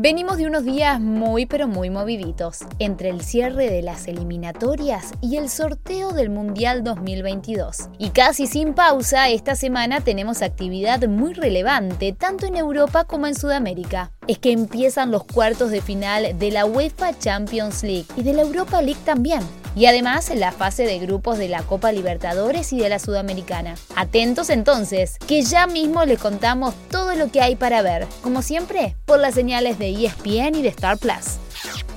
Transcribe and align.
Venimos 0.00 0.36
de 0.36 0.46
unos 0.46 0.64
días 0.64 1.00
muy 1.00 1.44
pero 1.44 1.66
muy 1.66 1.90
moviditos, 1.90 2.60
entre 2.78 3.08
el 3.08 3.20
cierre 3.20 3.68
de 3.68 3.82
las 3.82 4.06
eliminatorias 4.06 5.10
y 5.20 5.38
el 5.38 5.50
sorteo 5.50 6.12
del 6.12 6.30
Mundial 6.30 6.84
2022. 6.84 7.88
Y 7.98 8.10
casi 8.10 8.46
sin 8.46 8.74
pausa, 8.74 9.28
esta 9.28 9.56
semana 9.56 10.00
tenemos 10.00 10.40
actividad 10.40 11.02
muy 11.08 11.34
relevante, 11.34 12.12
tanto 12.12 12.46
en 12.46 12.54
Europa 12.54 13.06
como 13.06 13.26
en 13.26 13.34
Sudamérica. 13.34 14.12
Es 14.28 14.38
que 14.38 14.52
empiezan 14.52 15.10
los 15.10 15.24
cuartos 15.24 15.72
de 15.72 15.80
final 15.80 16.38
de 16.38 16.52
la 16.52 16.64
UEFA 16.64 17.18
Champions 17.18 17.82
League 17.82 18.06
y 18.16 18.22
de 18.22 18.34
la 18.34 18.42
Europa 18.42 18.80
League 18.80 19.00
también 19.04 19.40
y 19.78 19.86
además 19.86 20.32
la 20.34 20.50
fase 20.50 20.86
de 20.86 20.98
grupos 20.98 21.38
de 21.38 21.48
la 21.48 21.62
Copa 21.62 21.92
Libertadores 21.92 22.72
y 22.72 22.80
de 22.80 22.88
la 22.88 22.98
Sudamericana. 22.98 23.76
Atentos 23.94 24.50
entonces, 24.50 25.18
que 25.28 25.42
ya 25.42 25.68
mismo 25.68 26.04
les 26.04 26.18
contamos 26.18 26.74
todo 26.90 27.14
lo 27.14 27.30
que 27.30 27.40
hay 27.40 27.54
para 27.54 27.80
ver, 27.80 28.08
como 28.20 28.42
siempre, 28.42 28.96
por 29.04 29.20
las 29.20 29.34
señales 29.34 29.78
de 29.78 29.90
ESPN 29.90 30.56
y 30.56 30.62
de 30.62 30.68
Star 30.70 30.98
Plus. 30.98 31.38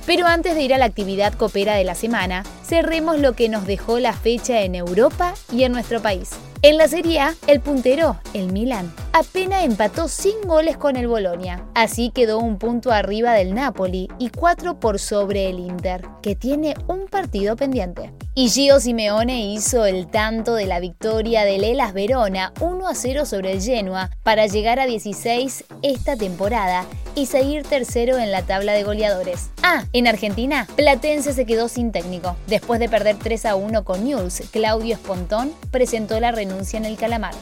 Pero 0.06 0.28
antes 0.28 0.54
de 0.54 0.62
ir 0.62 0.74
a 0.74 0.78
la 0.78 0.84
actividad 0.84 1.32
copera 1.32 1.74
de 1.74 1.82
la 1.82 1.96
semana, 1.96 2.44
cerremos 2.64 3.18
lo 3.18 3.32
que 3.32 3.48
nos 3.48 3.66
dejó 3.66 3.98
la 3.98 4.12
fecha 4.12 4.60
en 4.62 4.76
Europa 4.76 5.34
y 5.52 5.64
en 5.64 5.72
nuestro 5.72 6.00
país. 6.00 6.30
En 6.62 6.76
la 6.76 6.86
Serie 6.86 7.18
A, 7.18 7.34
el 7.48 7.60
puntero, 7.60 8.16
el 8.32 8.52
Milan, 8.52 8.92
apenas 9.12 9.64
empató 9.64 10.08
sin 10.08 10.40
goles 10.42 10.76
con 10.76 10.96
el 10.96 11.06
Bolonia. 11.06 11.66
Así 11.74 12.10
quedó 12.10 12.38
un 12.38 12.58
punto 12.58 12.92
arriba 12.92 13.32
del 13.32 13.54
Napoli 13.54 14.08
y 14.18 14.30
cuatro 14.30 14.80
por 14.80 14.98
sobre 14.98 15.48
el 15.48 15.58
Inter, 15.58 16.06
que 16.22 16.34
tiene 16.34 16.74
un 16.88 17.06
partido 17.06 17.56
pendiente. 17.56 18.12
Y 18.34 18.48
Gio 18.48 18.80
Simeone 18.80 19.46
hizo 19.46 19.84
el 19.84 20.08
tanto 20.10 20.54
de 20.54 20.66
la 20.66 20.80
victoria 20.80 21.44
del 21.44 21.64
Elas 21.64 21.92
Verona 21.92 22.52
1 22.60 22.88
a 22.88 22.94
0 22.94 23.26
sobre 23.26 23.52
el 23.52 23.62
Genoa 23.62 24.10
para 24.22 24.46
llegar 24.46 24.80
a 24.80 24.86
16 24.86 25.64
esta 25.82 26.16
temporada 26.16 26.86
y 27.14 27.26
seguir 27.26 27.64
tercero 27.64 28.18
en 28.18 28.32
la 28.32 28.42
tabla 28.42 28.72
de 28.72 28.84
goleadores. 28.84 29.50
Ah, 29.62 29.84
en 29.92 30.06
Argentina, 30.06 30.66
Platense 30.76 31.34
se 31.34 31.44
quedó 31.44 31.68
sin 31.68 31.92
técnico. 31.92 32.36
Después 32.46 32.80
de 32.80 32.88
perder 32.88 33.16
3 33.18 33.46
a 33.46 33.54
1 33.54 33.84
con 33.84 34.04
News, 34.04 34.42
Claudio 34.50 34.94
Espontón 34.94 35.52
presentó 35.70 36.18
la 36.20 36.32
renuncia 36.32 36.78
en 36.78 36.86
el 36.86 36.96
Calamar. 36.96 37.34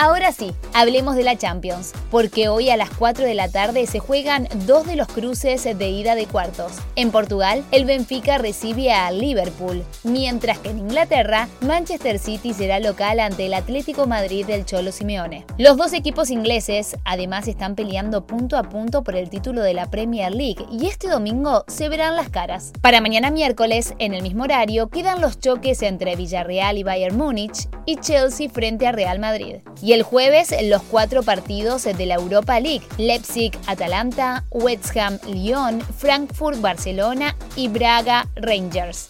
Ahora 0.00 0.30
sí, 0.30 0.54
hablemos 0.74 1.16
de 1.16 1.24
la 1.24 1.36
Champions, 1.36 1.92
porque 2.12 2.48
hoy 2.48 2.70
a 2.70 2.76
las 2.76 2.88
4 2.88 3.24
de 3.24 3.34
la 3.34 3.48
tarde 3.48 3.84
se 3.88 3.98
juegan 3.98 4.46
dos 4.64 4.86
de 4.86 4.94
los 4.94 5.08
cruces 5.08 5.64
de 5.64 5.88
ida 5.88 6.14
de 6.14 6.26
cuartos. 6.26 6.70
En 6.94 7.10
Portugal, 7.10 7.64
el 7.72 7.84
Benfica 7.84 8.38
recibe 8.38 8.92
a 8.92 9.10
Liverpool, 9.10 9.82
mientras 10.04 10.60
que 10.60 10.70
en 10.70 10.78
Inglaterra, 10.78 11.48
Manchester 11.62 12.20
City 12.20 12.54
será 12.54 12.78
local 12.78 13.18
ante 13.18 13.46
el 13.46 13.54
Atlético 13.54 14.06
Madrid 14.06 14.46
del 14.46 14.64
Cholo 14.64 14.92
Simeone. 14.92 15.44
Los 15.58 15.76
dos 15.76 15.92
equipos 15.92 16.30
ingleses 16.30 16.96
además 17.04 17.48
están 17.48 17.74
peleando 17.74 18.24
punto 18.24 18.56
a 18.56 18.62
punto 18.62 19.02
por 19.02 19.16
el 19.16 19.30
título 19.30 19.62
de 19.62 19.74
la 19.74 19.90
Premier 19.90 20.32
League 20.32 20.64
y 20.70 20.86
este 20.86 21.08
domingo 21.08 21.64
se 21.66 21.88
verán 21.88 22.14
las 22.14 22.28
caras. 22.28 22.72
Para 22.82 23.00
mañana 23.00 23.32
miércoles, 23.32 23.94
en 23.98 24.14
el 24.14 24.22
mismo 24.22 24.44
horario, 24.44 24.90
quedan 24.90 25.20
los 25.20 25.40
choques 25.40 25.82
entre 25.82 26.14
Villarreal 26.14 26.78
y 26.78 26.84
Bayern 26.84 27.16
Múnich 27.16 27.68
y 27.84 27.96
Chelsea 27.96 28.48
frente 28.48 28.86
a 28.86 28.92
Real 28.92 29.18
Madrid. 29.18 29.56
El 29.92 30.02
jueves 30.02 30.54
los 30.62 30.82
cuatro 30.82 31.22
partidos 31.22 31.84
de 31.84 32.06
la 32.06 32.14
Europa 32.14 32.60
League, 32.60 32.82
Leipzig, 32.98 33.52
Atalanta, 33.66 34.44
West 34.50 34.96
Ham, 34.96 35.18
Lyon, 35.26 35.80
Frankfurt, 35.80 36.60
Barcelona 36.60 37.36
y 37.56 37.68
Braga, 37.68 38.28
Rangers. 38.36 39.08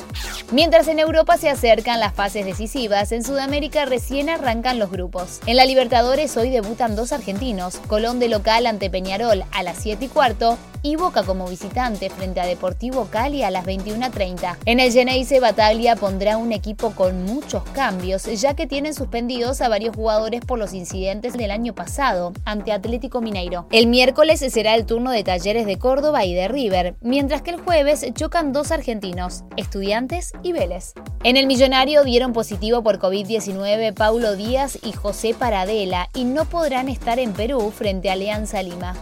Mientras 0.50 0.89
en 0.89 0.99
Europa 0.99 1.37
se 1.37 1.50
acercan 1.50 2.00
las 2.00 2.15
fases 2.15 2.47
decisivas, 2.47 3.12
en 3.12 3.22
Sudamérica 3.22 3.84
recién 3.84 4.28
arrancan 4.28 4.78
los 4.78 4.91
grupos. 4.91 5.41
En 5.47 5.56
la 5.56 5.66
Libertadores 5.66 6.37
hoy 6.37 6.50
debutan 6.50 6.97
dos 6.97 7.12
argentinos, 7.12 7.77
Colón 7.87 8.19
de 8.19 8.28
local 8.28 8.66
ante 8.66 8.91
Peñarol 8.91 9.45
a 9.53 9.62
las 9.62 9.78
7 9.78 10.06
y 10.06 10.09
cuarto 10.09 10.59
y 10.83 10.97
Boca 10.97 11.22
como 11.25 11.49
visitante 11.49 12.09
frente 12.10 12.41
a 12.41 12.47
Deportivo 12.47 13.09
Cali 13.10 13.43
a 13.43 13.50
las 13.50 13.66
21.30. 13.66 14.56
En 14.65 14.81
el 14.81 14.93
Geneise 14.93 15.41
Bataglia 15.41 15.97
pondrá 15.97 16.37
un 16.37 16.53
equipo 16.53 16.93
con 16.93 17.25
muchos 17.25 17.62
cambios, 17.72 18.25
ya 18.41 18.55
que 18.55 18.66
tienen 18.66 18.95
suspendidos 18.95 19.60
a 19.60 19.69
varios 19.69 19.97
jugadores 19.97 20.41
por 20.45 20.59
incidentes 20.73 21.34
del 21.34 21.51
año 21.51 21.75
pasado 21.75 22.33
ante 22.45 22.73
Atlético 22.73 23.21
Mineiro. 23.21 23.67
El 23.71 23.87
miércoles 23.87 24.41
será 24.41 24.75
el 24.75 24.87
turno 24.87 25.11
de 25.11 25.25
Talleres 25.25 25.67
de 25.67 25.79
Córdoba 25.79 26.25
y 26.25 26.34
de 26.34 26.49
River, 26.49 26.97
mientras 27.01 27.43
que 27.43 27.51
el 27.51 27.61
jueves 27.61 28.06
chocan 28.15 28.53
dos 28.53 28.73
argentinos, 28.73 29.45
Estudiantes 29.57 30.33
y 30.43 30.53
Vélez. 30.53 30.95
En 31.25 31.37
el 31.37 31.47
Millonario 31.47 32.05
dieron 32.05 32.33
positivo 32.33 32.83
por 32.83 32.99
COVID-19 32.99 33.95
Paulo 33.95 34.37
Díaz 34.37 34.78
y 34.83 34.93
José 34.93 35.34
Paradela 35.34 36.09
y 36.15 36.25
no 36.25 36.45
podrán 36.45 36.89
estar 36.89 37.19
en 37.19 37.33
Perú 37.33 37.73
frente 37.75 38.11
a 38.11 38.12
Alianza 38.15 38.62
Lima. 38.62 38.95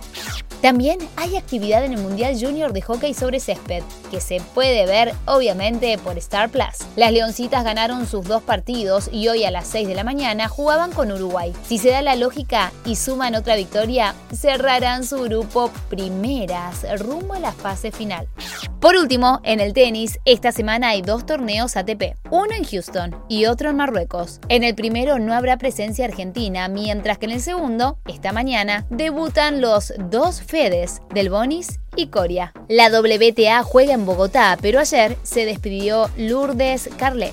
También 0.63 0.99
hay 1.17 1.37
actividad 1.37 1.85
en 1.85 1.93
el 1.93 2.01
Mundial 2.01 2.35
Junior 2.41 2.73
de 2.73 2.81
Hockey 2.81 3.15
sobre 3.15 3.41
césped, 3.41 3.83
que 4.11 4.21
se 4.21 4.41
puede 4.55 4.87
ver 4.87 5.15
obviamente 5.27 5.97
por 5.99 6.17
Star 6.19 6.49
Plus. 6.49 6.87
Las 6.97 7.13
Leoncitas 7.13 7.63
ganaron 7.63 8.07
sus 8.07 8.25
dos 8.27 8.43
partidos 8.43 9.09
y 9.13 9.29
hoy 9.29 9.45
a 9.45 9.51
las 9.51 9.67
6 9.69 9.87
de 9.87 9.95
la 9.95 10.03
mañana 10.03 10.49
jugaban 10.49 10.93
con 10.93 11.13
Uruguay. 11.13 11.53
Si 11.65 11.79
se 11.79 11.91
da 11.91 12.03
la 12.03 12.17
lógica 12.17 12.73
y 12.85 12.97
suman 12.97 13.35
otra 13.35 13.57
victoria, 13.57 14.15
cerrarán 14.33 15.05
su 15.05 15.23
grupo 15.23 15.71
primeras 15.89 16.87
rumbo 17.01 17.35
a 17.35 17.41
la 17.41 17.53
fase 17.53 17.91
final. 17.91 18.29
Por 18.81 18.95
último, 18.95 19.41
en 19.43 19.59
el 19.59 19.73
tenis, 19.73 20.19
esta 20.25 20.53
semana 20.53 20.91
hay 20.91 21.03
dos 21.03 21.27
torneos 21.27 21.77
ATP, 21.77 22.15
uno 22.31 22.55
en 22.55 22.65
Houston 22.65 23.17
y 23.29 23.47
otro 23.47 23.71
en 23.71 23.77
Marruecos. 23.77 24.41
En 24.49 24.63
el 24.63 24.75
primero 24.75 25.19
no 25.19 25.35
habrá 25.35 25.57
presencia 25.57 26.05
argentina, 26.05 26.69
mientras 26.69 27.19
que 27.19 27.27
en 27.27 27.33
el 27.33 27.41
segundo, 27.41 27.99
esta 28.07 28.33
mañana, 28.33 28.87
debutan 28.91 29.61
los 29.61 29.93
dos 29.99 30.43
Fedes 30.43 31.01
del 31.13 31.31
Bonis 31.31 31.81
y 31.97 32.09
Coria. 32.09 32.53
La 32.69 32.89
WTA 32.91 33.63
juega 33.63 33.95
en 33.95 34.07
Bogotá, 34.07 34.57
pero 34.61 34.79
ayer 34.79 35.17
se 35.23 35.47
despidió 35.47 36.11
Lourdes 36.17 36.89
Carlet. 36.97 37.33